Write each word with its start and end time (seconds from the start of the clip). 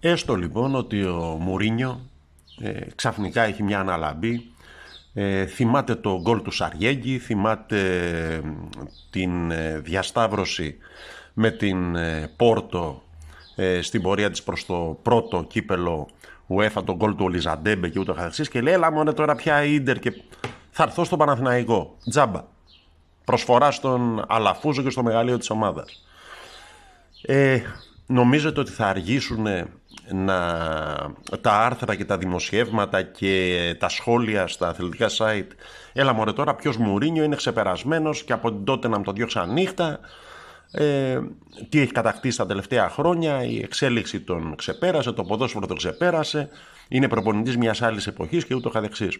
Έστω 0.00 0.34
λοιπόν 0.34 0.74
ότι 0.74 1.02
ο 1.04 1.36
Μουρίνιο 1.40 2.00
ε, 2.60 2.80
ξαφνικά 2.94 3.42
έχει 3.42 3.62
μια 3.62 3.80
αναλαμπή, 3.80 4.50
ε, 5.14 5.46
θυμάται 5.46 5.94
το 5.94 6.20
γκολ 6.20 6.42
του 6.42 6.50
Σαριέγγι, 6.50 7.18
θυμάται 7.18 8.42
την 9.10 9.52
διασταύρωση 9.82 10.76
με 11.32 11.50
την 11.50 11.96
Πόρτο 12.36 13.02
στην 13.82 14.02
πορεία 14.02 14.30
της 14.30 14.42
προς 14.42 14.66
το 14.66 14.98
πρώτο 15.02 15.44
κύπελο 15.48 16.08
UEFA, 16.48 16.82
τον 16.84 16.96
γκολ 16.96 17.14
του 17.14 17.24
Ολιζαντέμπε 17.24 17.88
και 17.88 17.98
ούτω 17.98 18.14
καθεξής 18.14 18.48
και 18.48 18.60
λέει 18.60 18.74
έλα 18.74 18.92
μόνο 18.92 19.12
τώρα 19.12 19.34
πια 19.34 19.64
Ίντερ 19.64 19.98
και 19.98 20.12
θα 20.70 20.82
έρθω 20.82 21.04
στο 21.04 21.16
Παναθηναϊκό. 21.16 21.96
Τζάμπα. 22.08 22.44
Προσφορά 23.24 23.70
στον 23.70 24.24
Αλαφούζο 24.28 24.82
και 24.82 24.90
στο 24.90 25.02
μεγαλείο 25.02 25.38
της 25.38 25.50
ομάδας. 25.50 26.04
Ε, 27.22 27.60
νομίζετε 28.06 28.60
ότι 28.60 28.70
θα 28.70 28.86
αργήσουν 28.86 29.46
να, 30.12 30.36
τα 31.40 31.52
άρθρα 31.52 31.94
και 31.94 32.04
τα 32.04 32.18
δημοσιεύματα 32.18 33.02
και 33.02 33.76
τα 33.78 33.88
σχόλια 33.88 34.46
στα 34.46 34.68
αθλητικά 34.68 35.06
site 35.18 35.48
έλα 35.92 36.12
μωρέ 36.12 36.32
τώρα 36.32 36.54
ποιος 36.54 36.76
Μουρίνιο 36.76 37.24
είναι 37.24 37.36
ξεπερασμένος 37.36 38.22
και 38.24 38.32
από 38.32 38.52
τότε 38.52 38.88
να 38.88 38.98
μου 38.98 39.04
το 39.04 39.12
διώξα 39.12 39.46
νύχτα 39.46 40.00
ε, 40.72 41.20
τι 41.68 41.80
έχει 41.80 41.92
κατακτήσει 41.92 42.36
τα 42.36 42.46
τελευταία 42.46 42.88
χρόνια 42.88 43.44
η 43.44 43.58
εξέλιξη 43.58 44.20
τον 44.20 44.54
ξεπέρασε 44.56 45.12
το 45.12 45.24
ποδόσφαιρο 45.24 45.66
τον 45.66 45.76
ξεπέρασε 45.76 46.48
είναι 46.88 47.08
προπονητής 47.08 47.56
μιας 47.56 47.82
άλλης 47.82 48.06
εποχής 48.06 48.44
και 48.44 48.54
ούτω 48.54 48.70
καθεξής 48.70 49.18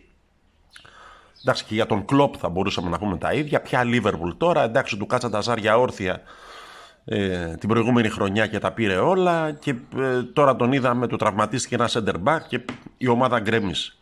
Εντάξει, 1.42 1.64
και 1.64 1.74
για 1.74 1.86
τον 1.86 2.05
Κλοπ 2.05 2.34
θα 2.38 2.48
μπορούσαμε 2.48 2.91
να 2.91 2.98
πούμε 2.98 3.16
τα 3.16 3.33
ίδια. 3.33 3.61
Πια 3.61 3.84
Λίβερπουλ 3.84 4.30
τώρα. 4.36 4.62
Εντάξει, 4.62 4.96
του 4.96 5.06
κάτσα 5.06 5.30
τα 5.30 5.41
ζάρια 5.41 5.78
όρθια 5.78 6.22
ε, 7.05 7.55
την 7.55 7.69
προηγούμενη 7.69 8.09
χρονιά 8.09 8.47
και 8.47 8.59
τα 8.59 8.73
πήρε 8.73 8.97
όλα. 8.97 9.53
Και 9.53 9.75
ε, 9.97 10.23
τώρα 10.23 10.56
τον 10.56 10.73
είδαμε, 10.73 11.07
του 11.07 11.17
τραυματίστηκε 11.17 11.75
ένα 11.75 11.89
center 11.92 12.15
back 12.25 12.41
και 12.48 12.61
η 12.98 13.07
ομάδα 13.09 13.41
γκρέμισε. 13.41 13.92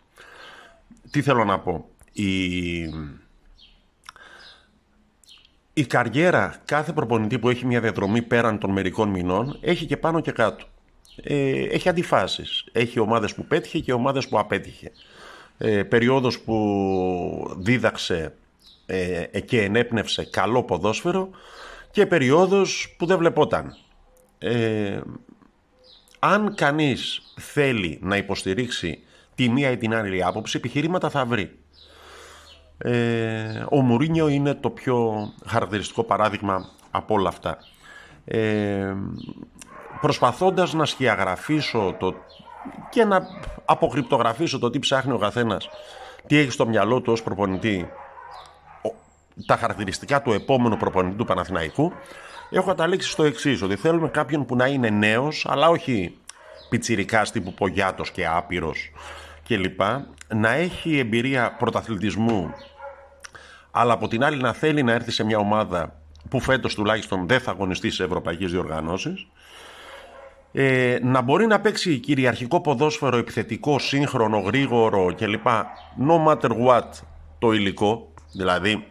Τι 1.11 1.23
θέλω 1.23 1.45
να 1.45 1.59
πω; 1.59 1.89
Η, 2.13 2.79
η 5.73 5.87
καριέρα 5.87 6.55
κάθε 6.65 6.93
προπονητή 6.93 7.39
που 7.39 7.49
έχει 7.49 7.67
μια 7.67 7.81
διαδρομή 7.81 8.23
πέραν 8.23 8.59
των 8.59 8.71
μερικών 8.71 9.09
μηνών 9.09 9.59
έχει 9.61 9.87
και 9.87 9.97
πάνω 9.97 10.21
και 10.21 10.33
κάτω. 10.33 10.65
Ε, 11.23 11.63
έχει 11.63 11.89
αντιφάσεις. 11.89 12.65
Έχει 12.73 12.99
ομάδες 12.99 13.35
που 13.35 13.45
πέτυχε 13.45 13.79
και 13.79 13.93
ομάδες 13.93 14.29
που 14.29 14.39
απέτυχε 14.39 14.93
ε, 15.59 15.83
περίοδος 15.83 16.41
που 16.41 17.57
δίδαξε 17.59 18.35
ε, 18.87 19.41
και 19.41 19.63
ενέπνευσε 19.63 20.25
καλό 20.25 20.63
ποδόσφαιρο 20.63 21.31
και 21.91 22.07
περίοδος 22.07 22.95
που 22.99 23.07
δεν 23.07 23.19
βλεπόταν. 23.19 23.77
Ε, 24.39 25.01
αν 26.19 26.55
κανείς 26.55 27.21
θέλει 27.37 27.99
να 28.03 28.17
υποστηρίξει 28.17 29.03
τη 29.35 29.49
μία 29.49 29.71
ή 29.71 29.77
την 29.77 29.95
άλλη 29.95 30.25
άποψη, 30.25 30.57
επιχειρήματα 30.57 31.11
θα 31.11 31.25
βρει. 31.25 31.59
Ε, 32.79 33.65
ο 33.71 33.81
Μουρίνιο 33.81 34.29
είναι 34.29 34.55
το 34.55 34.71
πιο 34.71 35.29
χαρακτηριστικό 35.47 36.05
παράδειγμα 36.05 36.69
από 36.91 37.15
όλα 37.15 37.29
αυτά. 37.29 37.59
Ε, 38.25 38.95
προσπαθώντας 40.01 40.73
να 40.73 40.85
σκιαγραφίσω 40.85 41.97
το 41.99 42.15
και 42.91 43.05
να 43.05 43.23
αποκρυπτογραφήσω 43.65 44.59
το 44.59 44.71
τι 44.71 44.79
ψάχνει 44.79 45.13
ο 45.13 45.19
καθένας, 45.19 45.69
τι 46.27 46.37
έχει 46.37 46.51
στο 46.51 46.67
μυαλό 46.67 47.01
του 47.01 47.13
ως 47.13 47.23
προπονητή, 47.23 47.89
τα 49.47 49.57
χαρακτηριστικά 49.57 50.23
του 50.23 50.33
επόμενου 50.33 50.77
προπονητή 50.77 51.17
του 51.17 51.25
Παναθηναϊκού, 51.25 51.93
έχω 52.51 52.67
καταλήξει 52.67 53.11
στο 53.11 53.23
εξής 53.23 53.63
ότι 53.63 53.77
θέλουμε 53.77 54.09
κάποιον 54.09 54.45
που 54.45 54.57
να 54.57 54.67
είναι 54.67 54.89
νέος, 54.91 55.47
αλλά 55.49 55.69
όχι 55.69 56.19
πιτσιρικάς 56.69 57.31
τύπου 57.31 57.55
Πογιάτος 57.55 58.11
και 58.11 58.27
άπειρος 58.27 58.91
κλπ. 59.49 59.81
Να 60.35 60.51
έχει 60.51 60.99
εμπειρία 60.99 61.57
πρωταθλητισμού, 61.59 62.55
αλλά 63.71 63.93
από 63.93 64.09
την 64.09 64.25
άλλη 64.25 64.37
να 64.37 64.53
θέλει 64.53 64.83
να 64.83 64.93
έρθει 64.93 65.11
σε 65.11 65.25
μια 65.25 65.39
ομάδα 65.39 65.93
που 66.29 66.41
φέτος 66.41 66.75
τουλάχιστον 66.75 67.27
δεν 67.29 67.41
θα 67.41 67.51
αγωνιστεί 67.51 67.91
σε 67.91 68.05
ευρωπαϊκές 68.05 68.51
διοργανώσεις, 68.51 69.27
ε, 70.53 70.99
να 71.03 71.21
μπορεί 71.21 71.47
να 71.47 71.61
παίξει 71.61 71.99
κυριαρχικό 71.99 72.61
ποδόσφαιρο, 72.61 73.17
επιθετικό, 73.17 73.79
σύγχρονο, 73.79 74.39
γρήγορο 74.39 75.15
κλπ. 75.15 75.47
No 76.09 76.27
matter 76.27 76.51
what 76.51 76.89
το 77.39 77.53
υλικό, 77.53 78.13
δηλαδή 78.33 78.87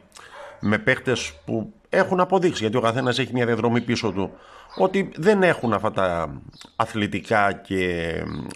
με 0.59 0.77
παίχτες 0.77 1.33
που 1.45 1.73
έχουν 1.89 2.19
αποδείξει, 2.19 2.61
γιατί 2.61 2.77
ο 2.77 2.81
καθένας 2.81 3.19
έχει 3.19 3.33
μια 3.33 3.45
διαδρομή 3.45 3.81
πίσω 3.81 4.11
του, 4.11 4.31
ότι 4.77 5.11
δεν 5.15 5.43
έχουν 5.43 5.73
αυτά 5.73 5.91
τα 5.91 6.41
αθλητικά 6.75 7.53
και 7.53 8.13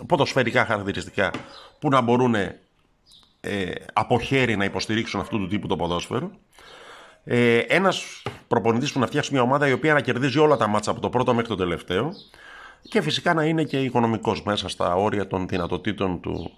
ποδοσφαιρικά 0.07 0.65
χαρακτηριστικά 0.65 1.31
που 1.79 1.89
να 1.89 2.01
μπορούν 2.01 2.35
ε, 2.35 3.73
από 3.93 4.19
χέρι 4.19 4.55
να 4.55 4.65
υποστηρίξουν 4.65 5.19
αυτού 5.19 5.37
του 5.37 5.47
τύπου 5.47 5.67
το 5.67 5.75
ποδόσφαιρο. 5.75 6.31
Ε, 7.23 7.57
ένας 7.57 8.23
προπονητής 8.47 8.91
που 8.91 8.99
να 8.99 9.05
φτιάξει 9.05 9.33
μια 9.33 9.41
ομάδα 9.41 9.67
η 9.67 9.71
οποία 9.71 9.93
να 9.93 10.01
κερδίζει 10.01 10.39
όλα 10.39 10.57
τα 10.57 10.67
μάτσα 10.67 10.91
από 10.91 10.99
το 10.99 11.09
πρώτο 11.09 11.33
μέχρι 11.33 11.49
το 11.49 11.55
τελευταίο 11.55 12.13
και 12.81 13.01
φυσικά 13.01 13.33
να 13.33 13.43
είναι 13.45 13.63
και 13.63 13.79
οικονομικός 13.79 14.43
μέσα 14.43 14.69
στα 14.69 14.95
όρια 14.95 15.27
των 15.27 15.47
δυνατοτήτων 15.47 16.19
του, 16.19 16.51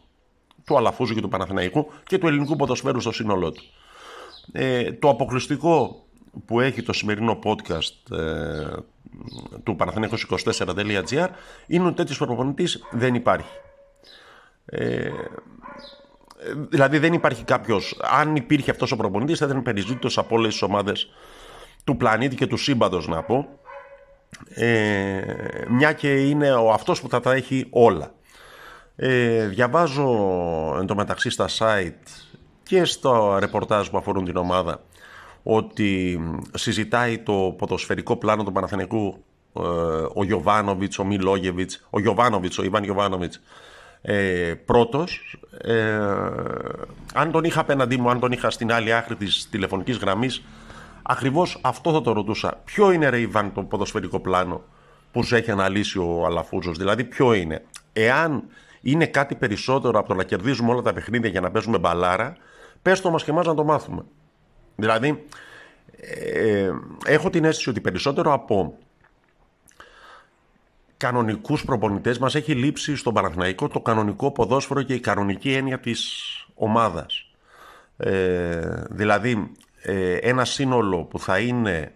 του 0.65 0.77
Αλαφούζου 0.77 1.13
και 1.13 1.21
του 1.21 1.29
Παναθηναϊκού 1.29 1.91
και 2.05 2.17
του 2.17 2.27
ελληνικού 2.27 2.55
ποδοσφαίρου 2.55 3.01
στο 3.01 3.11
σύνολό 3.11 3.51
του. 3.51 3.63
Ε, 4.51 4.91
το 4.91 5.09
αποκλειστικό 5.09 6.05
που 6.45 6.59
έχει 6.59 6.81
το 6.81 6.93
σημερινό 6.93 7.39
podcast 7.43 8.17
ε, 8.17 8.75
του 9.63 9.75
Παναθηναϊκός24.gr 9.79 11.27
είναι 11.67 11.85
ότι 11.85 11.95
τέτοιος 11.95 12.17
προπονητής 12.17 12.83
δεν 12.91 13.15
υπάρχει. 13.15 13.57
Ε, 14.65 15.09
δηλαδή 16.69 16.97
δεν 16.97 17.13
υπάρχει 17.13 17.43
κάποιος, 17.43 17.97
αν 18.01 18.35
υπήρχε 18.35 18.71
αυτός 18.71 18.91
ο 18.91 18.95
προπονητής 18.95 19.39
θα 19.39 19.45
ήταν 19.45 19.61
περιζήτητος 19.61 20.17
από 20.17 20.35
όλες 20.35 20.51
τις 20.51 20.61
ομάδες 20.61 21.09
του 21.83 21.97
πλανήτη 21.97 22.35
και 22.35 22.47
του 22.47 22.57
σύμπαντος 22.57 23.07
να 23.07 23.23
πω 23.23 23.47
ε, 24.49 25.21
μια 25.67 25.93
και 25.93 26.13
είναι 26.13 26.53
ο 26.53 26.71
αυτός 26.71 27.01
που 27.01 27.09
θα 27.09 27.19
τα 27.19 27.33
έχει 27.33 27.67
όλα. 27.69 28.13
Ε, 28.95 29.47
διαβάζω 29.47 30.07
εν 30.79 30.85
τω 30.85 30.95
μεταξύ 30.95 31.29
στα 31.29 31.47
site 31.57 32.23
και 32.63 32.85
στο 32.85 33.38
ρεπορτάζ 33.40 33.88
που 33.88 33.97
αφορούν 33.97 34.25
την 34.25 34.38
ομάδα 34.38 34.81
ότι 35.44 36.19
συζητάει 36.53 37.19
το 37.19 37.56
ποδοσφαιρικό 37.57 38.16
πλάνο 38.16 38.43
του 38.43 38.52
Παναθηναϊκού 38.52 39.23
ε, 39.53 39.61
ο 40.14 40.23
Γιωβάνοβιτς, 40.23 40.99
ο 40.99 41.03
Μιλόγεβιτς, 41.03 41.87
ο 41.90 41.99
Γιωβάνοβιτς, 41.99 42.58
ο 42.58 42.64
Ιβάν 42.64 42.84
Γιωβάνοβιτς 42.84 43.41
ε, 44.02 44.53
πρώτος. 44.66 45.37
Ε, 45.58 45.99
αν 47.14 47.32
τον 47.32 47.43
είχα 47.43 47.59
απέναντί 47.59 47.97
μου, 47.97 48.09
αν 48.09 48.20
τον 48.20 48.32
είχα 48.32 48.49
στην 48.49 48.72
άλλη 48.72 48.93
άκρη 48.93 49.16
της 49.16 49.47
τηλεφωνικής 49.49 49.97
γραμμής 49.97 50.41
Ακριβώς 51.03 51.59
αυτό 51.61 51.91
θα 51.91 52.02
το 52.02 52.11
ρωτούσα. 52.11 52.61
Ποιο 52.66 52.91
είναι 52.91 53.09
ρε 53.09 53.20
Ιβάν 53.20 53.53
το 53.53 53.64
ποδοσφαιρικό 53.64 54.20
πλάνο 54.20 54.64
που 55.11 55.23
σου 55.23 55.35
έχει 55.35 55.52
αναλύσει 55.52 55.99
ο 55.99 56.26
Αλαφούζος; 56.26 56.78
Δηλαδή 56.78 57.03
ποιο 57.03 57.34
είναι; 57.34 57.66
Εάν 57.93 58.43
είναι 58.82 59.05
κάτι 59.05 59.35
περισσότερο 59.35 59.99
από 59.99 60.08
το 60.08 60.14
να 60.14 60.23
κερδίζουμε 60.23 60.72
όλα 60.72 60.82
τα 60.82 60.93
παιχνίδια 60.93 61.29
για 61.29 61.41
να 61.41 61.52
παίζουμε 61.52 61.78
μπαλάρα, 61.78 62.37
πες 62.84 63.02
το 63.02 63.09
μας 63.09 63.24
και 63.24 63.32
εμάς 63.32 63.46
να 63.46 63.56
το 63.56 63.64
μάθουμε. 63.64 64.06
Δηλαδή, 64.76 65.26
ε, 65.97 66.72
έχω 67.06 67.30
την 67.30 67.44
αίσθηση 67.46 67.70
ότι 67.70 67.82
περισσότερο 67.82 68.34
από 68.34 68.78
κανονικούς 70.97 71.66
προπονητές 71.66 72.18
μας 72.18 72.35
έχει 72.35 72.53
λείψει 72.53 72.96
στον 72.96 73.14
Παναθηναϊκό 73.14 73.68
το 73.68 73.82
κανονικό 73.82 74.32
ποδόσφαιρο 74.32 74.82
και 74.82 74.94
η 74.94 75.00
κανονική 75.00 75.53
έννοια 75.53 75.80
της 75.80 76.12
ομάδας. 76.53 77.32
Ε, 77.97 78.84
δηλαδή, 78.90 79.52
ε, 79.82 80.14
ένα 80.14 80.46
σύνολο 80.46 81.03
που 81.03 81.20
θα 81.20 81.40
είναι 81.40 81.91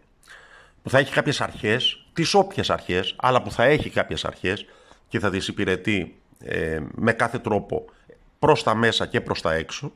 που 0.83 0.89
θα 0.89 0.99
έχει 0.99 1.13
κάποιες 1.13 1.41
αρχές, 1.41 2.05
τις 2.13 2.33
όποιες 2.33 2.69
αρχές, 2.69 3.15
αλλά 3.17 3.41
που 3.41 3.51
θα 3.51 3.63
έχει 3.63 3.89
κάποιες 3.89 4.25
αρχές 4.25 4.65
και 5.07 5.19
θα 5.19 5.29
τις 5.29 5.47
υπηρετεί 5.47 6.15
ε, 6.39 6.79
με 6.95 7.13
κάθε 7.13 7.39
τρόπο 7.39 7.85
προς 8.39 8.63
τα 8.63 8.75
μέσα 8.75 9.05
και 9.05 9.21
προς 9.21 9.41
τα 9.41 9.53
έξω. 9.53 9.91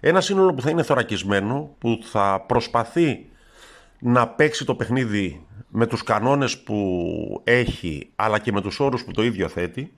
Ένα 0.00 0.20
σύνολο 0.20 0.54
που 0.54 0.62
θα 0.62 0.70
είναι 0.70 0.82
θωρακισμένο, 0.82 1.74
που 1.78 1.98
θα 2.02 2.44
προσπαθεί 2.46 3.26
να 3.98 4.28
παίξει 4.28 4.64
το 4.64 4.74
παιχνίδι 4.74 5.46
με 5.68 5.86
τους 5.86 6.02
κανόνες 6.02 6.58
που 6.58 7.40
έχει, 7.44 8.10
αλλά 8.16 8.38
και 8.38 8.52
με 8.52 8.60
τους 8.60 8.80
όρους 8.80 9.04
που 9.04 9.10
το 9.10 9.22
ίδιο 9.22 9.48
θέτει. 9.48 9.92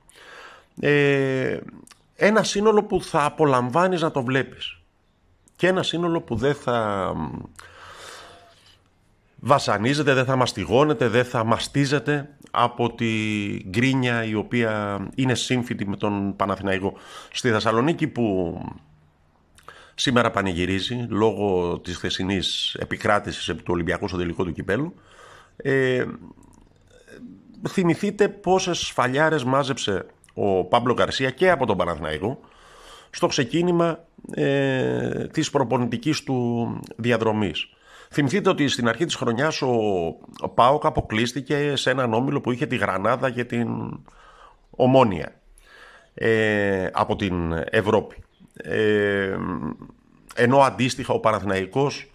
Ε, 0.80 1.58
ένα 2.16 2.42
σύνολο 2.42 2.84
που 2.84 3.02
θα 3.02 3.24
απολαμβάνεις 3.24 4.00
να 4.00 4.10
το 4.10 4.22
βλέπεις 4.22 4.76
και 5.56 5.66
ένα 5.66 5.82
σύνολο 5.82 6.20
που 6.20 6.36
δεν 6.36 6.54
θα 6.54 7.12
βασανίζεται, 9.44 10.14
δεν 10.14 10.24
θα 10.24 10.36
μαστιγώνεται, 10.36 11.08
δεν 11.08 11.24
θα 11.24 11.44
μαστίζεται 11.44 12.28
από 12.50 12.94
τη 12.94 13.06
γκρίνια 13.68 14.24
η 14.24 14.34
οποία 14.34 15.00
είναι 15.14 15.34
σύμφυτη 15.34 15.88
με 15.88 15.96
τον 15.96 16.36
Παναθηναϊκό. 16.36 16.92
Στη 17.32 17.50
Θεσσαλονίκη 17.50 18.06
που 18.06 18.58
σήμερα 19.94 20.30
πανηγυρίζει 20.30 21.06
λόγω 21.08 21.78
της 21.78 21.96
χθεσινής 21.96 22.74
επικράτησης 22.74 23.44
του 23.44 23.62
Ολυμπιακού 23.66 24.08
στο 24.08 24.16
τελικό 24.16 24.44
του 24.44 24.52
κυπέλου 24.52 24.94
ε, 25.56 26.04
θυμηθείτε 27.68 28.28
πόσες 28.28 28.78
σφαλιάρες 28.78 29.44
μάζεψε 29.44 30.06
ο 30.34 30.64
Πάμπλο 30.64 30.94
Γκαρσία 30.94 31.30
και 31.30 31.50
από 31.50 31.66
τον 31.66 31.76
Παναθηναϊκό 31.76 32.40
στο 33.10 33.26
ξεκίνημα 33.26 34.04
ε, 34.34 35.26
της 35.26 35.50
προπονητικής 35.50 36.22
του 36.22 36.80
διαδρομής. 36.96 37.68
Θυμηθείτε 38.12 38.48
ότι 38.48 38.68
στην 38.68 38.88
αρχή 38.88 39.04
της 39.04 39.14
χρονιάς 39.14 39.62
ο, 39.62 39.74
ο 40.40 40.48
Πάοκ 40.48 40.84
αποκλείστηκε 40.86 41.76
σε 41.76 41.90
έναν 41.90 42.14
όμιλο 42.14 42.40
που 42.40 42.52
είχε 42.52 42.66
τη 42.66 42.76
Γρανάδα 42.76 43.30
και 43.30 43.44
την 43.44 43.68
Ομόνια 44.70 45.32
ε, 46.14 46.88
από 46.92 47.16
την 47.16 47.52
Ευρώπη. 47.70 48.16
Ε, 48.54 49.36
ενώ 50.34 50.58
αντίστοιχα 50.58 51.14
ο 51.14 51.20
Παναθηναϊκός 51.20 52.12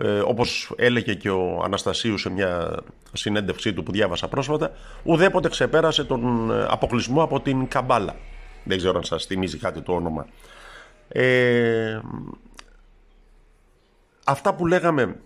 ε, 0.00 0.20
όπως 0.20 0.72
έλεγε 0.76 1.14
και 1.14 1.30
ο 1.30 1.62
Αναστασίους 1.64 2.20
σε 2.20 2.30
μια 2.30 2.82
συνέντευξή 3.12 3.72
του 3.72 3.82
που 3.82 3.92
διάβασα 3.92 4.28
πρόσφατα, 4.28 4.72
ουδέποτε 5.02 5.48
ξεπέρασε 5.48 6.04
τον 6.04 6.50
ε, 6.50 6.66
αποκλεισμό 6.68 7.22
από 7.22 7.40
την 7.40 7.68
Καμπάλα. 7.68 8.16
Δεν 8.64 8.76
ξέρω 8.76 8.96
αν 8.96 9.04
σας 9.04 9.24
θυμίζει 9.24 9.58
κάτι 9.58 9.80
το 9.80 9.92
όνομα. 9.92 10.26
Ε, 11.08 12.00
αυτά 14.24 14.54
που 14.54 14.66
λέγαμε 14.66 15.16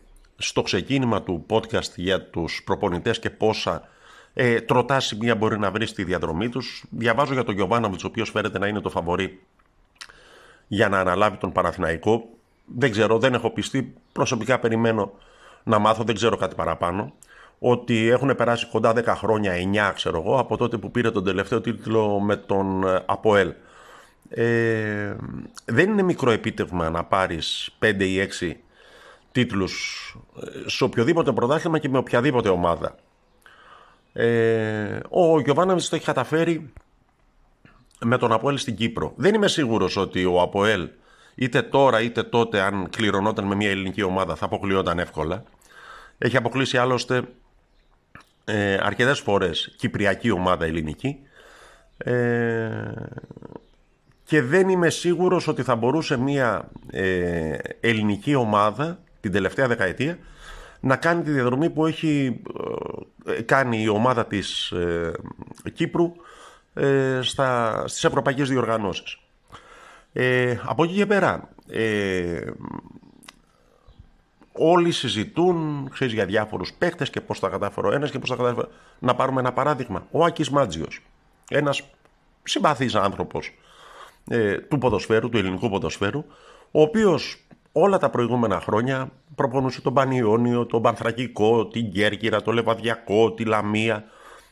στο 0.43 0.63
ξεκίνημα 0.63 1.23
του 1.23 1.47
podcast 1.49 1.95
για 1.97 2.23
τους 2.23 2.63
προπονητές 2.65 3.19
και 3.19 3.31
πόσα 3.31 3.89
ε, 4.35 4.61
τροτά 4.61 5.01
σημεία 5.01 5.35
μπορεί 5.35 5.59
να 5.59 5.71
βρει 5.71 5.87
στη 5.87 6.05
διαδρομή 6.05 6.49
τους. 6.49 6.85
Διαβάζω 6.91 7.33
για 7.33 7.45
τον 7.45 7.55
Γιωβάνοβιτς, 7.55 8.05
ο 8.05 8.07
οποίος 8.07 8.31
φέρεται 8.31 8.59
να 8.59 8.67
είναι 8.67 8.81
το 8.81 8.91
φαβορή 8.91 9.41
για 10.67 10.89
να 10.89 10.99
αναλάβει 10.99 11.37
τον 11.37 11.53
Παναθηναϊκό. 11.53 12.29
Δεν 12.65 12.91
ξέρω, 12.91 13.19
δεν 13.19 13.35
έχω 13.35 13.51
πιστεί. 13.51 13.95
Προσωπικά 14.13 14.59
περιμένω 14.59 15.13
να 15.63 15.79
μάθω, 15.79 16.05
δεν 16.05 16.15
ξέρω 16.15 16.37
κάτι 16.37 16.55
παραπάνω. 16.55 17.13
Ότι 17.59 18.09
έχουν 18.09 18.35
περάσει 18.37 18.67
κοντά 18.67 18.93
10 18.97 19.05
χρόνια, 19.07 19.53
9 19.91 19.93
ξέρω 19.95 20.19
εγώ, 20.19 20.39
από 20.39 20.57
τότε 20.57 20.77
που 20.77 20.91
πήρε 20.91 21.11
τον 21.11 21.25
τελευταίο 21.25 21.61
τίτλο 21.61 22.21
με 22.21 22.37
τον 22.37 22.87
ε, 22.87 23.03
Αποέλ. 23.07 23.53
Ε, 24.29 25.17
δεν 25.65 25.91
είναι 25.91 26.03
μικρό 26.03 26.31
επίτευγμα 26.31 26.91
να 26.91 27.05
πάρεις 27.05 27.71
5 27.81 27.95
ή 27.99 28.29
6 28.41 28.53
τίτλους 29.33 30.17
ε, 30.41 30.69
σε 30.69 30.85
οποιοδήποτε 30.85 31.33
πρωτάθλημα 31.33 31.79
και 31.79 31.89
με 31.89 31.99
οποιαδήποτε 31.99 32.49
ομάδα. 32.49 32.95
Ε, 34.13 35.01
ο 35.09 35.41
Γιωβάναβιτς 35.41 35.89
το 35.89 35.97
έχει 35.97 36.05
καταφέρει 36.05 36.73
με 38.05 38.19
τον 38.19 38.33
Αποέλ 38.33 38.59
στην 38.59 38.77
Κύπρο. 38.77 39.13
Δεν 39.17 39.35
είμαι 39.35 39.49
σίγουρος 39.49 39.97
ότι 39.97 40.25
ο 40.25 40.41
Αποέλ 40.41 40.89
είτε 41.35 41.63
τώρα 41.63 42.01
είτε 42.01 42.23
τότε 42.23 42.61
αν 42.61 42.89
κληρονόταν 42.91 43.47
με 43.47 43.55
μια 43.55 43.71
ελληνική 43.71 44.03
ομάδα 44.03 44.35
θα 44.35 44.45
αποκλειόταν 44.45 44.99
εύκολα. 44.99 45.45
Έχει 46.19 46.37
αποκλείσει 46.37 46.79
άλλωστε 46.79 47.23
ε, 48.45 48.75
αρκετές 48.81 49.21
φορές 49.21 49.75
κυπριακή 49.77 50.31
ομάδα 50.31 50.65
ελληνική 50.65 51.19
ε, 51.97 52.93
και 54.25 54.43
δεν 54.43 54.69
είμαι 54.69 54.91
σίγουρος 54.91 55.49
ότι 55.49 55.63
θα 55.63 55.77
μπορούσε 55.77 56.17
μια 56.17 56.69
ε, 56.91 57.57
ελληνική 57.81 58.35
ομάδα 58.35 58.99
την 59.23 59.33
τελευταία 59.33 59.69
δεκαετία 59.69 60.19
να 60.81 60.97
κάνει 60.97 61.23
τη 61.23 61.31
διαδρομή 61.31 61.71
που 61.71 61.87
έχει 61.87 62.41
ε, 63.27 63.43
κάνει 63.43 63.83
η 63.83 63.89
ομάδα 63.89 64.27
της 64.27 64.71
ε, 64.71 65.13
Κύπρου 65.73 66.13
ε, 66.75 67.21
στα, 67.23 67.83
στις 67.87 68.05
ευρωπαϊκές 68.05 68.49
διοργανώσεις. 68.49 69.19
Ε, 70.13 70.57
από 70.65 70.85
εκεί 70.85 70.95
και 70.95 71.07
πέρα, 71.07 71.49
ε, 71.69 72.51
όλοι 74.53 74.91
συζητούν 74.93 75.89
ξέρεις, 75.93 76.13
για 76.13 76.27
διάφορους 76.27 76.73
παίχτες 76.73 77.11
και 77.11 77.21
πώς 77.21 77.39
θα 77.39 77.49
κατάφερε 77.49 77.87
ο 77.87 77.93
ένας 77.93 78.11
και 78.11 78.19
πώς 78.19 78.29
θα 78.29 78.37
κατάφερε. 78.37 78.67
Να 78.99 79.15
πάρουμε 79.15 79.41
ένα 79.41 79.53
παράδειγμα. 79.53 80.07
Ο 80.11 80.25
Άκης 80.25 80.51
Μάτζιος, 80.51 81.01
ένας 81.51 81.83
συμπαθής 82.43 82.95
άνθρωπος 82.95 83.55
ε, 84.29 84.59
του 84.59 84.79
ποδοσφαίρου, 84.79 85.29
του 85.29 85.39
ελληνικού 85.39 85.71
ποδοσφαίρου, 85.71 86.25
ο 86.71 86.83
οποίος 86.83 87.45
όλα 87.73 87.99
τα 87.99 88.11
προηγούμενα 88.11 88.61
χρόνια 88.61 89.11
προπονούσε 89.35 89.81
τον 89.81 89.95
Πανιόνιο, 89.95 90.67
τον 90.67 90.83
Πανθρακικό, 90.83 91.67
την 91.67 91.93
Κέρκυρα, 91.93 92.43
το 92.43 92.53
Λεβαδιακό, 92.53 93.33
τη 93.33 93.45
Λαμία. 93.45 94.05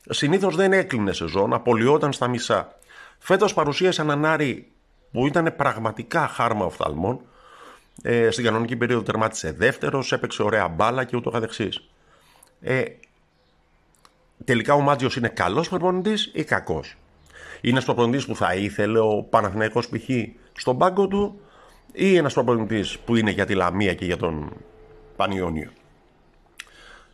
Συνήθως 0.09 0.57
δεν 0.57 0.73
έκλεινε 0.73 1.13
σεζόν, 1.13 1.53
απολυόταν 1.53 2.13
στα 2.13 2.29
μισά. 2.29 2.79
Φέτος 3.19 3.55
παρουσίασε 3.55 4.03
έναν 4.03 4.25
Άρη 4.25 4.73
που 5.13 5.27
ήταν 5.27 5.55
πραγματικά 5.57 6.29
χάρμα 6.29 6.65
οφθαλμών. 6.65 7.21
Ε, 8.03 8.31
στην 8.31 8.45
κανονική 8.45 8.77
περίοδο 8.77 9.03
τερμάτισε 9.03 9.53
δεύτερος, 9.53 10.13
έπαιξε 10.13 10.43
ωραία 10.43 10.69
μπάλα 10.69 11.05
και 11.05 11.17
ούτω 11.17 11.31
καθεξής. 11.31 11.89
Ε, 12.61 12.85
τελικά 14.45 14.75
ο 14.75 14.81
Μάτζιος 14.81 15.17
είναι 15.17 15.29
καλός 15.29 15.69
προπονητής 15.69 16.31
ή 16.35 16.45
κακός; 16.45 16.97
Είναι 17.61 17.81
προπονητής 17.81 18.27
που 18.27 18.37
θα 18.37 18.55
ήθελε 18.55 18.99
ο 18.99 19.23
Παναθηναϊκός 19.31 19.89
π.χ. 19.89 20.09
στον 20.53 20.79
πάγκο 20.79 21.09
του 21.09 21.41
ή 21.93 22.17
ένας 22.17 22.33
προπονητής 22.33 22.99
που 22.99 23.17
είναι 23.17 23.31
για 23.31 23.47
τη 23.47 23.55
Λαμία 23.55 23.95
και 23.95 24.05
για 24.05 24.17
τον 24.17 24.53
Πανιόνιο. 25.17 25.71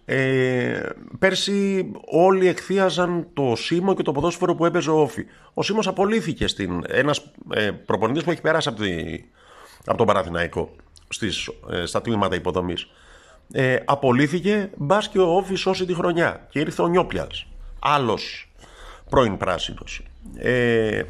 Ε, 0.08 0.80
πέρσι 1.18 1.90
όλοι 2.04 2.48
εκθίαζαν 2.48 3.26
το 3.32 3.52
Σίμω 3.56 3.94
και 3.94 4.02
το 4.02 4.12
ποδόσφαιρο 4.12 4.54
που 4.54 4.64
έπαιζε 4.64 4.90
ο 4.90 5.00
Όφη. 5.00 5.26
Ο 5.54 5.62
Σίμω 5.62 5.80
απολύθηκε 5.84 6.46
στην. 6.46 6.84
Ένας 6.88 7.32
ε, 7.50 7.70
προπονητής 7.70 8.24
που 8.24 8.30
έχει 8.30 8.40
περάσει 8.40 8.68
από, 8.68 8.80
τη, 8.80 9.24
από 9.84 9.96
τον 9.96 10.06
Παραθυναϊκό 10.06 10.70
στις, 11.08 11.50
ε, 11.70 11.86
στα 11.86 12.02
τμήματα 12.02 12.34
υποδομής. 12.34 12.86
Ε, 13.52 13.76
απολύθηκε, 13.84 14.70
μπας 14.76 15.08
και 15.08 15.18
ο 15.18 15.36
Όφη 15.36 15.54
σώσει 15.54 15.84
τη 15.84 15.94
χρονιά. 15.94 16.46
Και 16.50 16.58
ήρθε 16.58 16.82
ο 16.82 16.86
Νιόπλιας. 16.86 17.46
Άλλος 17.78 18.50
πρώην 19.10 19.36
πράσινος. 19.36 20.02
Ε, 20.36 21.02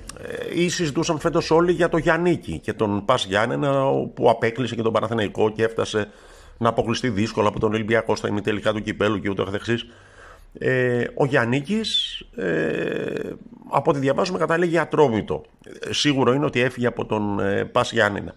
ή 0.55 0.69
συζητούσαν 0.69 1.19
φέτος 1.19 1.51
όλοι 1.51 1.73
για 1.73 1.89
το 1.89 1.97
Γιάννικη 1.97 2.59
και 2.59 2.73
τον 2.73 3.05
Πας 3.05 3.25
Γιάννενα 3.25 3.83
που 4.15 4.31
απέκλεισε 4.31 4.75
και 4.75 4.83
τον 4.83 4.93
Παναθηναϊκό 4.93 5.51
και 5.51 5.63
έφτασε 5.63 6.09
να 6.59 6.69
αποκλειστεί 6.69 7.09
δύσκολα 7.09 7.49
από 7.49 7.61
τον 7.61 7.73
Ολυμπιακό 7.73 8.17
στα 8.17 8.29
ημιτελικά 8.29 8.73
του 8.73 8.83
κυπέλου 8.83 9.21
και 9.21 9.29
ούτω 9.29 9.45
καθεξής. 9.45 9.87
Ε, 10.59 11.05
ο 11.15 11.25
Γιάννικης, 11.25 12.21
ε, 12.37 13.31
από 13.69 13.91
ό,τι 13.91 13.99
διαβάζουμε, 13.99 14.39
κατάληγε 14.39 14.79
ατρόμητο. 14.79 15.45
Ε, 15.81 15.93
σίγουρο 15.93 16.33
είναι 16.33 16.45
ότι 16.45 16.61
έφυγε 16.61 16.87
από 16.87 17.05
τον 17.05 17.41
ε, 17.41 17.65
Πας 17.65 17.93
Γιάννηνα. 17.93 18.35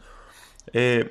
Ε, 0.71 1.01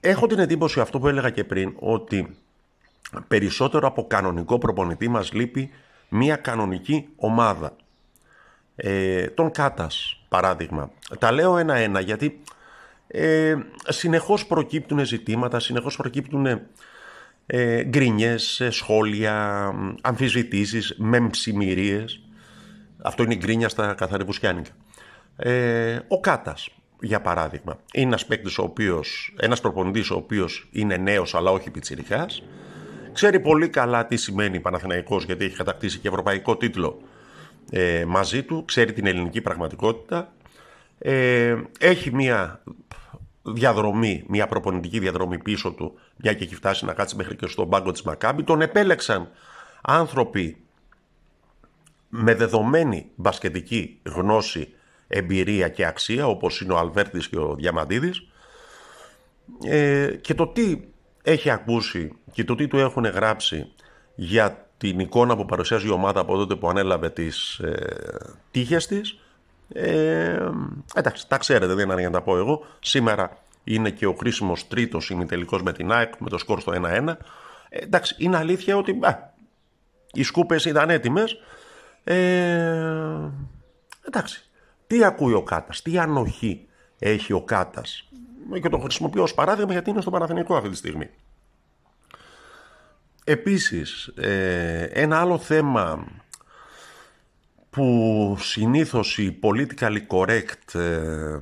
έχω 0.00 0.26
την 0.26 0.38
εντύπωση 0.38 0.80
αυτό 0.80 0.98
που 0.98 1.08
έλεγα 1.08 1.30
και 1.30 1.44
πριν, 1.44 1.74
ότι 1.78 2.36
περισσότερο 3.28 3.86
από 3.86 4.06
κανονικό 4.06 4.58
προπονητή 4.58 5.08
μας 5.08 5.32
λείπει 5.32 5.70
μια 6.08 6.36
κανονική 6.36 7.08
ομάδα. 7.16 7.76
Ε, 8.76 9.26
τον 9.26 9.50
Κάτας, 9.50 10.20
παράδειγμα. 10.28 10.90
Τα 11.18 11.32
λέω 11.32 11.58
ένα-ένα 11.58 12.00
γιατί 12.00 12.40
ε, 13.06 13.54
συνεχώς 13.88 14.46
προκύπτουν 14.46 15.04
ζητήματα, 15.04 15.60
συνεχώς 15.60 15.96
προκύπτουν 15.96 16.60
ε, 17.46 17.84
γκρινιές, 17.84 18.60
ε, 18.60 18.70
σχόλια, 18.70 19.70
αμφισβητήσεις, 20.00 20.94
μεμψημυρίες. 20.98 22.20
Αυτό 23.02 23.22
είναι 23.22 23.34
η 23.34 23.36
γκρίνια 23.40 23.68
στα 23.68 23.94
καθαρibουσκιάνικα. 23.94 24.70
Ε, 25.36 25.98
ο 26.08 26.20
Κάτας, 26.20 26.68
για 27.00 27.20
παράδειγμα, 27.20 27.78
είναι 27.92 28.06
ένας 28.06 28.26
παίκτης 28.26 28.58
ο 28.58 28.62
οποίος, 28.62 29.34
ένας 29.40 29.60
προπονητής 29.60 30.10
ο 30.10 30.14
οποίος 30.14 30.68
είναι 30.72 30.96
νέος 30.96 31.34
αλλά 31.34 31.50
όχι 31.50 31.70
πιτσιρικάς, 31.70 32.42
ξέρει 33.12 33.40
πολύ 33.40 33.68
καλά 33.68 34.06
τι 34.06 34.16
σημαίνει 34.16 34.60
Παναθηναϊκός 34.60 35.24
γιατί 35.24 35.44
έχει 35.44 35.56
κατακτήσει 35.56 35.98
και 35.98 36.08
ευρωπαϊκό 36.08 36.56
τίτλο 36.56 37.00
ε, 37.70 38.04
μαζί 38.04 38.42
του, 38.42 38.64
ξέρει 38.64 38.92
την 38.92 39.06
ελληνική 39.06 39.40
πραγματικότητα, 39.40 40.32
ε, 40.98 41.56
έχει 41.78 42.14
μία 42.14 42.62
διαδρομή, 43.42 44.24
μια 44.28 44.46
προπονητική 44.46 44.98
διαδρομή 44.98 45.38
πίσω 45.38 45.70
του, 45.70 45.98
μια 46.16 46.32
και 46.32 46.44
έχει 46.44 46.54
φτάσει 46.54 46.84
να 46.84 46.92
κάτσει 46.92 47.16
μέχρι 47.16 47.36
και 47.36 47.46
στον 47.46 47.68
πάγκο 47.68 47.92
της 47.92 48.02
Μακάμπη, 48.02 48.42
τον 48.42 48.60
επέλεξαν 48.60 49.28
άνθρωποι 49.82 50.56
με 52.08 52.34
δεδομένη 52.34 53.10
μπασκετική 53.14 54.00
γνώση, 54.02 54.72
εμπειρία 55.08 55.68
και 55.68 55.86
αξία, 55.86 56.26
όπως 56.26 56.60
είναι 56.60 56.72
ο 56.72 56.78
Αλβέρτης 56.78 57.28
και 57.28 57.38
ο 57.38 57.54
Διαμαντίδης, 57.54 58.28
ε, 59.64 60.06
και 60.20 60.34
το 60.34 60.46
τι 60.46 60.80
έχει 61.22 61.50
ακούσει 61.50 62.12
και 62.32 62.44
το 62.44 62.54
τι 62.54 62.68
του 62.68 62.78
έχουν 62.78 63.04
γράψει 63.04 63.72
για 64.14 64.66
την 64.78 64.98
εικόνα 64.98 65.36
που 65.36 65.44
παρουσιάζει 65.44 65.86
η 65.86 65.90
ομάδα 65.90 66.20
από 66.20 66.36
τότε 66.36 66.54
που 66.54 66.68
ανέλαβε 66.68 67.10
τις 67.10 67.58
ε, 67.58 68.34
τύχες 68.50 68.86
της, 68.86 69.18
ε, 69.72 70.48
εντάξει, 70.94 71.28
τα 71.28 71.38
ξέρετε, 71.38 71.74
δεν 71.74 71.90
είναι 71.90 72.00
για 72.00 72.10
να 72.10 72.18
τα 72.18 72.22
πω 72.22 72.36
εγώ. 72.36 72.64
Σήμερα 72.80 73.36
είναι 73.64 73.90
και 73.90 74.06
ο 74.06 74.14
χρήσιμος 74.18 74.68
τρίτος 74.68 75.10
ημιτελικός 75.10 75.62
με 75.62 75.72
την 75.72 75.92
ΑΕΚ 75.92 76.12
με 76.18 76.28
το 76.28 76.38
σκορ 76.38 76.60
στο 76.60 76.72
1-1. 76.72 77.16
Ε, 77.68 77.78
εντάξει, 77.78 78.14
είναι 78.18 78.36
αλήθεια 78.36 78.76
ότι 78.76 78.98
α, 79.00 79.32
οι 80.12 80.22
σκούπες 80.22 80.64
ήταν 80.64 80.90
έτοιμες. 80.90 81.36
Ε, 82.04 83.30
εντάξει, 84.06 84.50
τι 84.86 85.04
ακούει 85.04 85.32
ο 85.32 85.42
Κάτας, 85.42 85.82
τι 85.82 85.98
ανοχή 85.98 86.66
έχει 86.98 87.32
ο 87.32 87.42
Κάτας. 87.42 88.08
Και 88.52 88.68
το 88.68 88.78
χρησιμοποιώ 88.78 89.22
ως 89.22 89.34
παράδειγμα 89.34 89.72
γιατί 89.72 89.90
είναι 89.90 90.00
στο 90.00 90.10
Παναθηνικό 90.10 90.56
αυτή 90.56 90.68
τη 90.68 90.76
στιγμή. 90.76 91.10
Επίσης, 93.24 94.06
ε, 94.06 94.82
ένα 94.92 95.20
άλλο 95.20 95.38
θέμα 95.38 96.06
που 97.70 98.36
συνήθως 98.40 99.18
οι 99.18 99.38
politically 99.42 100.06
correct 100.08 100.80
ε, 100.80 101.38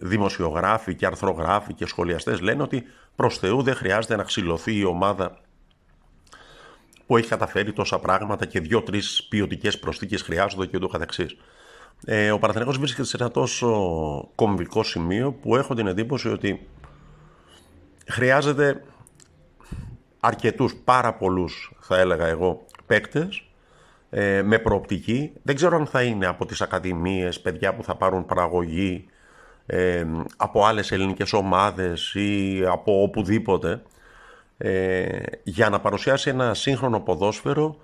δημοσιογράφοι 0.00 0.94
και 0.94 1.06
αρθρογράφοι 1.06 1.74
και 1.74 1.86
σχολιαστές 1.86 2.40
λένε 2.40 2.62
ότι 2.62 2.84
προς 3.16 3.38
Θεού 3.38 3.62
δεν 3.62 3.74
χρειάζεται 3.74 4.16
να 4.16 4.22
ξυλωθεί 4.22 4.76
η 4.76 4.84
ομάδα 4.84 5.40
που 7.06 7.16
έχει 7.16 7.28
καταφέρει 7.28 7.72
τόσα 7.72 7.98
πράγματα 7.98 8.46
και 8.46 8.60
δύο-τρεις 8.60 9.26
ποιοτικές 9.28 9.78
προσθήκες 9.78 10.22
χρειάζονται 10.22 10.66
και 10.66 10.76
ούτω 10.76 10.86
καθεξής. 10.86 11.36
Ε, 12.04 12.30
ο 12.30 12.38
Παναθηναϊκός 12.38 12.78
βρίσκεται 12.78 13.06
σε 13.06 13.16
ένα 13.20 13.30
τόσο 13.30 13.68
κομβικό 14.34 14.82
σημείο 14.82 15.32
που 15.32 15.56
έχω 15.56 15.74
την 15.74 15.86
εντύπωση 15.86 16.28
ότι 16.28 16.66
χρειάζεται 18.08 18.82
αρκετούς, 20.20 20.74
πάρα 20.84 21.14
πολλούς 21.14 21.72
θα 21.80 21.98
έλεγα 21.98 22.26
εγώ, 22.26 22.64
παίκτες 22.86 23.44
ε, 24.10 24.42
με 24.42 24.58
προοπτική. 24.58 25.32
Δεν 25.42 25.54
ξέρω 25.54 25.76
αν 25.76 25.86
θα 25.86 26.02
είναι 26.02 26.26
από 26.26 26.46
τις 26.46 26.60
ακαδημίες, 26.60 27.40
παιδιά 27.40 27.74
που 27.74 27.82
θα 27.82 27.94
πάρουν 27.94 28.26
παραγωγή, 28.26 29.06
ε, 29.66 30.06
από 30.36 30.64
άλλες 30.64 30.92
ελληνικές 30.92 31.32
ομάδες 31.32 32.14
ή 32.14 32.62
από 32.66 33.02
οπουδήποτε, 33.02 33.82
ε, 34.58 35.18
για 35.42 35.68
να 35.68 35.80
παρουσιάσει 35.80 36.30
ένα 36.30 36.54
σύγχρονο 36.54 37.00
ποδόσφαιρο 37.00 37.76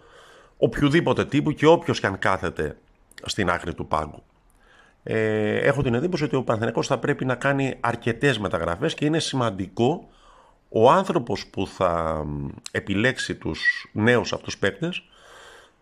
οποιοδήποτε 0.56 1.24
τύπου 1.24 1.52
και 1.52 1.66
όποιος 1.66 2.00
και 2.00 2.06
αν 2.06 2.18
κάθεται 2.18 2.76
στην 3.24 3.50
άκρη 3.50 3.74
του 3.74 3.86
πάγκου. 3.86 4.22
Ε, 5.02 5.56
έχω 5.58 5.82
την 5.82 5.94
εντύπωση 5.94 6.24
ότι 6.24 6.36
ο 6.36 6.42
Παναθηναϊκός 6.42 6.86
θα 6.86 6.98
πρέπει 6.98 7.24
να 7.24 7.34
κάνει 7.34 7.76
αρκετές 7.80 8.38
μεταγραφές 8.38 8.94
και 8.94 9.04
είναι 9.04 9.18
σημαντικό 9.18 10.08
ο 10.68 10.90
άνθρωπος 10.90 11.46
που 11.46 11.66
θα 11.66 12.24
επιλέξει 12.70 13.34
τους 13.34 13.90
νέους 13.92 14.32
αυτούς 14.32 14.58
παίκτες 14.58 15.02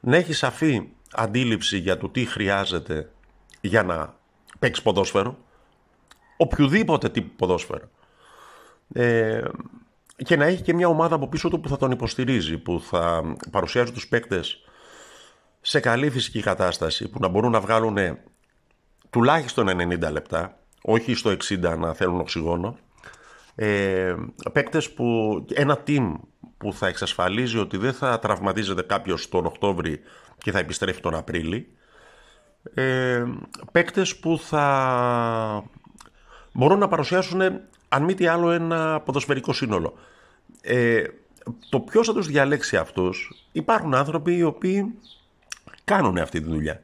να 0.01 0.17
έχει 0.17 0.33
σαφή 0.33 0.89
αντίληψη 1.13 1.79
για 1.79 1.99
το 1.99 2.09
τι 2.09 2.25
χρειάζεται 2.25 3.11
για 3.61 3.83
να 3.83 4.15
παίξει 4.59 4.83
ποδόσφαιρο, 4.83 5.39
οποιοδήποτε 6.37 7.09
τύπο 7.09 7.33
ποδόσφαιρο. 7.37 7.89
Ε, 8.93 9.43
και 10.17 10.37
να 10.37 10.45
έχει 10.45 10.63
και 10.63 10.75
μια 10.75 10.89
ομάδα 10.89 11.15
από 11.15 11.29
πίσω 11.29 11.49
του 11.49 11.61
που 11.61 11.69
θα 11.69 11.77
τον 11.77 11.91
υποστηρίζει, 11.91 12.59
που 12.59 12.81
θα 12.81 13.35
παρουσιάζει 13.51 13.93
τους 13.93 14.09
παίκτες 14.09 14.65
σε 15.67 15.81
καλή 15.81 16.11
φυσική 16.11 16.41
κατάσταση, 16.41 17.09
που 17.09 17.19
να 17.21 17.29
μπορούν 17.29 17.51
να 17.51 17.61
βγάλουν 17.61 17.97
τουλάχιστον 19.11 19.69
90 19.69 20.11
λεπτά, 20.11 20.59
όχι 20.83 21.15
στο 21.15 21.31
60 21.31 21.79
να 21.79 21.95
θέλουν 21.95 22.21
οξυγόνο, 22.21 22.79
ε, 23.55 24.15
παίκτες 24.53 24.91
που, 24.93 25.07
ένα 25.53 25.83
team 25.87 26.13
που 26.59 26.73
θα 26.73 26.87
εξασφαλίζει 26.87 27.59
ότι 27.59 27.77
δεν 27.77 27.93
θα 27.93 28.19
τραυματίζεται 28.19 28.83
κάποιος 28.83 29.29
τον 29.29 29.47
Οκτώβρη 29.47 30.01
και 30.39 30.51
θα 30.51 30.59
επιστρέφει 30.59 31.01
τον 31.01 31.15
Απρίλη. 31.15 31.69
Ε, 32.75 33.25
παίκτες 33.73 34.17
που 34.17 34.39
θα 34.39 35.65
μπορούν 36.53 36.79
να 36.79 36.89
παρουσιάσουν 36.89 37.41
αν 37.89 38.03
μη 38.03 38.15
τι 38.15 38.27
άλλο 38.27 38.51
ένα 38.51 39.01
ποδοσφαιρικό 39.01 39.53
σύνολο. 39.53 39.95
Ε, 40.61 41.05
το 41.69 41.81
ποιος 41.81 42.07
θα 42.07 42.13
τους 42.13 42.27
διαλέξει 42.27 42.77
αυτούς 42.77 43.47
υπάρχουν 43.53 43.95
άνθρωποι 43.95 44.37
οι 44.37 44.43
οποίοι 44.43 44.95
κάνουν 45.87 46.19
αυτή 46.19 46.41
τη 46.41 46.49
δουλειά. 46.49 46.83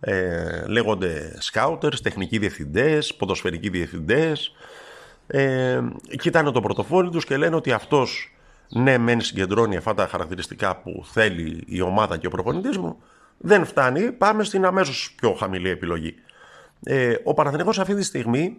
Ε, 0.00 0.66
λέγονται 0.66 1.38
scouters, 1.52 2.00
τεχνικοί 2.02 2.38
διευθυντές, 2.38 3.14
ποδοσφαιρικοί 3.14 3.68
διευθυντές, 3.68 4.54
ε, 5.26 5.80
κοιτάνε 6.18 6.50
το 6.50 6.60
πορτοφόλι 6.60 7.10
τους 7.10 7.24
και 7.24 7.36
λένε 7.36 7.56
ότι 7.56 7.72
αυτός 7.72 8.36
ναι 8.68 8.98
μεν 8.98 9.20
συγκεντρώνει 9.20 9.76
αυτά 9.76 9.94
τα 9.94 10.06
χαρακτηριστικά 10.06 10.76
που 10.76 11.04
θέλει 11.04 11.62
η 11.66 11.80
ομάδα 11.80 12.16
και 12.16 12.26
ο 12.26 12.30
προπονητής 12.30 12.78
μου 12.78 13.02
δεν 13.38 13.64
φτάνει, 13.64 14.12
πάμε 14.12 14.44
στην 14.44 14.64
αμέσως 14.64 15.14
πιο 15.16 15.32
χαμηλή 15.32 15.68
επιλογή. 15.68 16.14
Ε, 16.84 17.14
ο 17.24 17.34
Παναθηναϊκός 17.34 17.78
αυτή 17.78 17.94
τη 17.94 18.02
στιγμή 18.02 18.56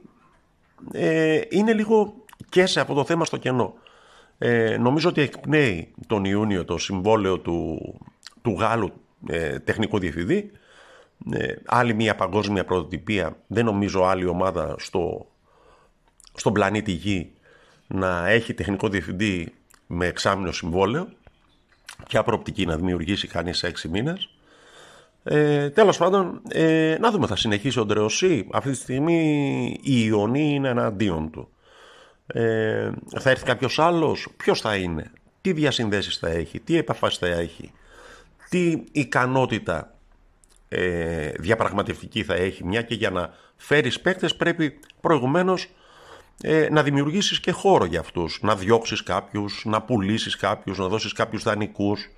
ε, 0.92 1.42
είναι 1.50 1.74
λίγο 1.74 2.14
και 2.50 2.66
σε 2.66 2.80
αυτό 2.80 2.94
το 2.94 3.06
θέμα 3.06 3.26
στο 3.26 3.38
κενό. 3.38 3.74
Ε, 4.38 4.78
νομίζω 4.78 5.10
ότι 5.10 5.22
εκπνέει 5.22 5.94
τον 6.08 6.26
Ιούνιο 6.26 6.66
το 6.66 6.78
συμβόλαιο 6.78 7.40
του, 7.40 7.80
του 8.42 8.56
Γάλλου 8.60 8.94
ε, 9.28 9.60
τεχνικού 9.60 10.00
διευθυντή. 10.00 10.52
Ε, 11.32 11.54
άλλη 11.66 11.94
μια 11.94 12.16
παγκόσμια 12.16 12.66
πρωτοτυπία. 12.66 13.38
Δεν 13.48 13.66
νομίζω 13.66 14.04
άλλη 14.04 14.26
ομάδα 14.26 14.76
στο 14.78 15.28
στον 16.36 16.54
πλανήτη 16.54 16.92
Γη 16.92 17.32
να 17.88 18.28
έχει 18.28 18.54
τεχνικό 18.54 18.90
διευθυντή 18.90 19.54
με 19.88 20.06
εξάμεινο 20.06 20.52
συμβόλαιο 20.52 21.08
και 22.08 22.22
προοπτική 22.22 22.66
να 22.66 22.76
δημιουργήσει 22.76 23.28
κανείς 23.28 23.58
σε 23.58 23.68
έξι 23.68 23.88
μήνες. 23.88 24.30
Ε, 25.24 25.70
τέλος 25.70 25.98
πάντων, 25.98 26.42
ε, 26.48 26.98
να 27.00 27.12
δούμε, 27.12 27.28
θα 27.28 27.36
συνεχίσει 27.36 27.80
ο 27.80 27.86
Ντρεωσή. 27.86 28.48
Αυτή 28.52 28.70
τη 28.70 28.76
στιγμή 28.76 29.80
η 29.82 30.04
Ιωνή 30.06 30.54
είναι 30.54 30.70
εναντίον 30.70 31.32
του. 31.32 31.50
Ε, 32.28 32.92
θα 33.20 33.30
έρθει 33.30 33.46
κάποιος 33.46 33.80
άλλος, 33.80 34.28
ποιος 34.38 34.62
θα 34.62 34.76
είναι, 34.76 35.12
τι 35.42 35.54
διασυνδέσεις 35.54 36.18
θα 36.18 36.28
έχει, 36.28 36.60
τι 36.60 36.78
επαφές 36.78 37.18
θα 37.18 37.28
έχει, 37.28 37.72
τι 38.56 38.84
ικανότητα 38.92 39.94
ε, 40.70 41.30
διαπραγματευτική 41.30 42.24
θα 42.24 42.34
έχει, 42.34 42.64
μια 42.64 42.82
και 42.82 42.96
για 42.96 43.10
να 43.10 43.34
φέρεις 43.56 44.02
παίκτες 44.02 44.36
πρέπει 44.36 44.80
προηγουμένως 45.02 45.68
ε, 46.42 46.68
να 46.72 46.84
δημιουργήσεις 46.84 47.40
και 47.40 47.52
χώρο 47.52 47.86
για 47.86 48.00
αυτούς, 48.00 48.40
να 48.42 48.56
διώξεις 48.56 49.04
κάποιους, 49.04 49.64
να 49.66 49.82
πουλήσεις 49.82 50.36
κάποιους, 50.36 50.78
να 50.78 50.88
δώσεις 50.88 51.14
κάποιους 51.14 51.44
δανεικούς. 51.44 52.10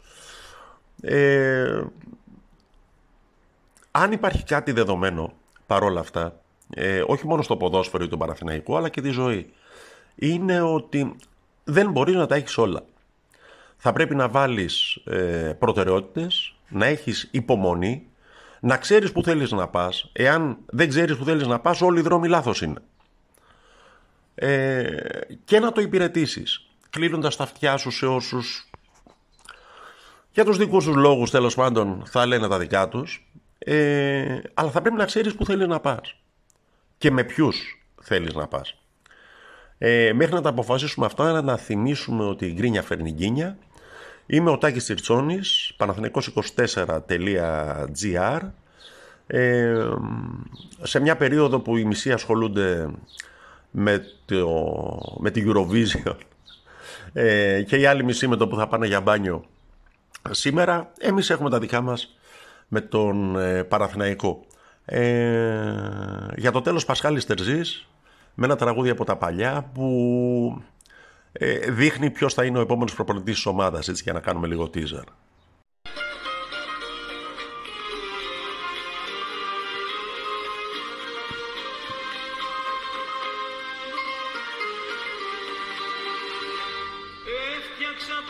Ε, 1.02 1.84
αν 3.92 4.12
υπάρχει 4.12 4.44
κάτι 4.44 4.72
δεδομένο 4.72 5.34
παρόλα 5.68 6.00
αυτά, 6.00 6.40
ε, 6.70 7.04
όχι 7.08 7.28
μόνο 7.28 7.42
στο 7.42 7.58
ποδόσφαιρο 7.58 8.04
ή 8.04 8.08
τον 8.08 8.20
Παναθηναϊκό, 8.20 8.78
αλλά 8.78 8.90
και 8.90 9.02
τη 9.02 9.10
ζωή, 9.10 9.54
είναι 10.16 10.62
ότι 10.62 11.16
δεν 11.64 11.92
μπορείς 11.92 12.16
να 12.16 12.26
τα 12.26 12.36
έχεις 12.36 12.58
όλα. 12.58 12.84
Θα 13.78 13.94
πρέπει 13.94 14.16
να 14.16 14.28
βάλεις 14.28 14.96
ε, 15.06 15.56
προτεραιότητες, 15.60 16.56
να 16.70 16.86
έχεις 16.86 17.28
υπομονή, 17.32 18.08
να 18.60 18.78
ξέρεις 18.78 19.12
που 19.12 19.24
θέλεις 19.24 19.52
να 19.52 19.68
πας. 19.68 20.10
Εάν 20.14 20.58
δεν 20.66 20.90
ξέρεις 20.90 21.18
που 21.18 21.24
θέλεις 21.24 21.48
να 21.48 21.60
πας, 21.60 21.82
όλοι 21.82 22.00
οι 22.00 22.02
δρόμοι 22.02 22.28
λάθος 22.28 22.62
είναι. 22.62 22.82
Ε, 24.36 25.00
και 25.46 25.60
να 25.60 25.72
το 25.72 25.82
υπηρετήσεις 25.82 26.68
κλείνοντας 26.90 27.36
τα 27.36 27.44
αυτιά 27.44 27.78
σου 27.78 27.92
σε 27.92 28.06
όσους 28.06 28.70
για 30.32 30.46
τους 30.46 30.58
δικούς 30.58 30.86
τους 30.86 30.96
λόγους 30.96 31.32
τέλος 31.32 31.56
πάντων 31.56 32.04
θα 32.06 32.26
λένε 32.26 32.48
τα 32.48 32.58
δικά 32.60 32.88
τους. 32.88 33.30
Ε, 33.60 34.40
αλλά 34.54 34.72
θα 34.72 34.82
πρέπει 34.82 34.98
να 34.98 35.06
ξέρεις 35.06 35.36
που 35.36 35.46
θέλεις 35.46 35.68
να 35.68 35.80
πας 35.80 36.16
και 36.98 37.12
με 37.12 37.24
ποιους 37.24 37.86
θέλεις 38.02 38.34
να 38.34 38.48
πας. 38.48 38.76
Ε, 39.78 40.14
μέχρι 40.14 40.34
να 40.34 40.42
τα 40.42 40.50
αποφασίσουμε 40.50 41.06
αυτά 41.06 41.42
να 41.42 41.58
θυμίσουμε 41.58 42.24
ότι 42.24 42.46
η 42.46 42.54
γκρίνια 42.54 42.82
φέρνει 42.82 43.12
γκίνια 43.12 43.58
είμαι 44.28 44.50
ο 44.50 44.58
Τάκης 44.58 44.86
Τυρτσόνης 44.86 45.74
παναθηναϊκός24.gr 45.78 48.40
ε, 49.28 49.88
σε 50.84 51.00
μια 51.00 51.16
περίοδο 51.16 51.60
που 51.60 51.78
οι 51.78 51.86
μισοί 51.86 52.12
ασχολούνται 52.12 52.90
με, 53.72 54.06
το, 54.26 54.48
με 55.20 55.32
την 55.32 55.54
Eurovision 55.54 56.16
ε, 57.14 57.62
και 57.62 57.78
οι 57.78 57.86
άλλοι 57.86 58.04
μισή 58.04 58.28
με 58.28 58.36
το 58.36 58.48
που 58.48 58.56
θα 58.56 58.68
πάνε 58.68 58.88
για 58.88 59.02
μπάνιο 59.02 59.46
σήμερα. 60.32 60.92
Εμείς 61.00 61.30
έχουμε 61.30 61.50
τα 61.50 61.60
δικά 61.60 61.82
μας 61.82 62.18
με 62.68 62.82
τον 62.82 63.40
ε, 63.40 63.64
Παραθυναϊκό. 63.64 64.46
Ε, 64.86 65.74
για 66.36 66.52
το 66.52 66.62
τέλος 66.62 66.86
Πασχάλης 66.86 67.26
Τερζής 67.26 67.88
με 68.34 68.46
ένα 68.46 68.56
τραγούδι 68.56 68.90
από 68.90 69.06
τα 69.06 69.16
παλιά 69.16 69.70
που 69.74 70.62
ε, 71.32 71.72
δείχνει 71.72 72.10
ποιος 72.10 72.34
θα 72.34 72.44
είναι 72.46 72.58
ο 72.58 72.62
επόμενος 72.62 72.94
προπονητής 72.94 73.36
της 73.36 73.46
ομάδας. 73.46 73.88
Έτσι, 73.88 74.04
για 74.04 74.14
να 74.14 74.20
κάνουμε 74.20 74.48
λίγο 74.48 74.70
teaser. 74.74 75.04
Έφτιαξα 87.58 88.24